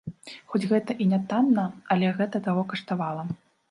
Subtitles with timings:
[0.53, 3.33] Хоць гэта і нятанна, але гэта таго каштавала.